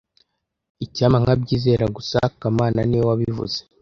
[0.85, 3.57] Icyampa nkabyizera gusa kamana niwe wabivuze